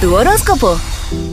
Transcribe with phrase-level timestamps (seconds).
[0.00, 0.78] Tu horóscopo.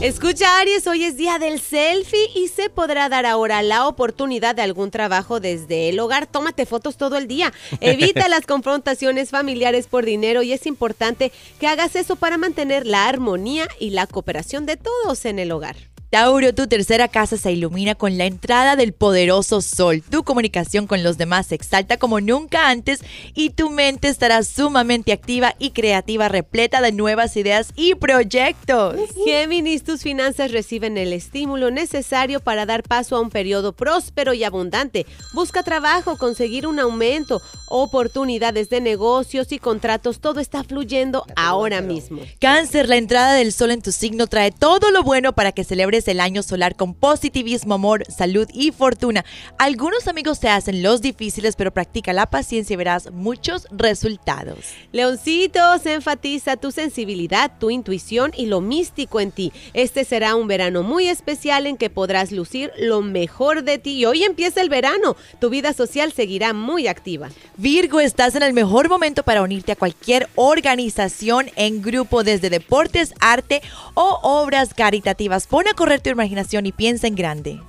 [0.00, 4.62] Escucha Aries, hoy es día del selfie y se podrá dar ahora la oportunidad de
[4.62, 6.26] algún trabajo desde el hogar.
[6.26, 7.52] Tómate fotos todo el día.
[7.80, 11.30] Evita las confrontaciones familiares por dinero y es importante
[11.60, 15.76] que hagas eso para mantener la armonía y la cooperación de todos en el hogar.
[16.14, 20.00] Tauro, tu tercera casa se ilumina con la entrada del poderoso sol.
[20.08, 23.00] Tu comunicación con los demás se exalta como nunca antes
[23.34, 28.94] y tu mente estará sumamente activa y creativa, repleta de nuevas ideas y proyectos.
[29.24, 34.44] Géminis, tus finanzas reciben el estímulo necesario para dar paso a un periodo próspero y
[34.44, 35.06] abundante.
[35.32, 40.20] Busca trabajo, conseguir un aumento, oportunidades de negocios y contratos.
[40.20, 42.20] Todo está fluyendo ahora mismo.
[42.38, 46.03] Cáncer, la entrada del sol en tu signo trae todo lo bueno para que celebres
[46.08, 49.24] el año solar con positivismo, amor, salud y fortuna.
[49.58, 54.58] Algunos amigos se hacen los difíciles, pero practica la paciencia y verás muchos resultados.
[54.92, 59.52] Leoncito, se enfatiza tu sensibilidad, tu intuición y lo místico en ti.
[59.72, 63.98] Este será un verano muy especial en que podrás lucir lo mejor de ti.
[63.98, 65.16] Y hoy empieza el verano.
[65.40, 67.28] Tu vida social seguirá muy activa.
[67.56, 73.14] Virgo, estás en el mejor momento para unirte a cualquier organización en grupo, desde deportes,
[73.20, 73.62] arte
[73.94, 75.46] o obras caritativas.
[75.46, 77.60] Pon a correr tu imaginación y piensa en grande.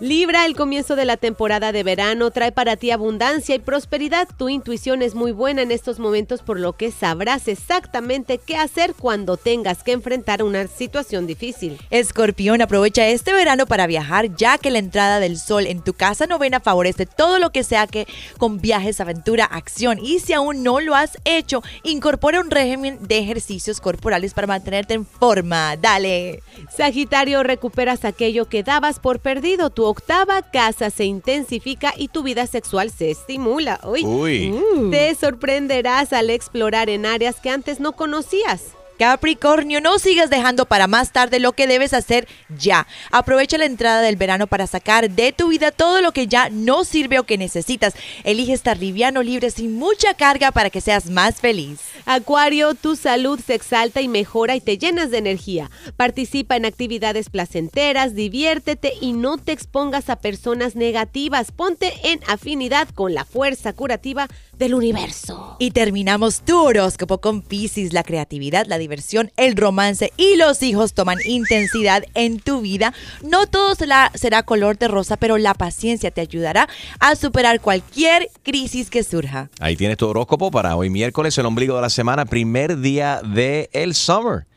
[0.00, 4.28] Libra, el comienzo de la temporada de verano trae para ti abundancia y prosperidad.
[4.36, 8.94] Tu intuición es muy buena en estos momentos, por lo que sabrás exactamente qué hacer
[8.94, 11.78] cuando tengas que enfrentar una situación difícil.
[11.90, 16.26] Escorpión, aprovecha este verano para viajar, ya que la entrada del sol en tu casa
[16.26, 18.06] novena favorece todo lo que sea que
[18.38, 19.98] con viajes, aventura, acción.
[20.02, 24.94] Y si aún no lo has hecho, incorpora un régimen de ejercicios corporales para mantenerte
[24.94, 25.76] en forma.
[25.76, 26.42] Dale.
[26.76, 32.46] Sagitario, recuperas aquello que dabas por perdido tu octava casa se intensifica y tu vida
[32.46, 33.80] sexual se estimula.
[33.84, 34.52] Uy, Uy.
[34.52, 34.90] Mm.
[34.90, 38.68] Te sorprenderás al explorar en áreas que antes no conocías.
[39.00, 42.86] Capricornio, no sigas dejando para más tarde lo que debes hacer ya.
[43.10, 46.84] Aprovecha la entrada del verano para sacar de tu vida todo lo que ya no
[46.84, 47.94] sirve o que necesitas.
[48.24, 51.80] Elige estar liviano, libre, sin mucha carga para que seas más feliz.
[52.04, 55.70] Acuario, tu salud se exalta y mejora y te llenas de energía.
[55.96, 61.52] Participa en actividades placenteras, diviértete y no te expongas a personas negativas.
[61.52, 64.28] Ponte en afinidad con la fuerza curativa
[64.60, 65.56] del universo.
[65.58, 67.92] Y terminamos tu horóscopo con Pisces.
[67.92, 72.92] La creatividad, la diversión, el romance y los hijos toman intensidad en tu vida.
[73.24, 76.68] No todo será, será color de rosa, pero la paciencia te ayudará
[77.00, 79.50] a superar cualquier crisis que surja.
[79.58, 83.68] Ahí tienes tu horóscopo para hoy miércoles, el ombligo de la semana, primer día del
[83.72, 84.49] el summer.